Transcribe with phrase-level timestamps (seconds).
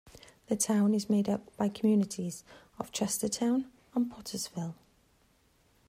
[0.47, 2.43] The town is made up by communities
[2.79, 4.73] of Chestertown and Pottersville.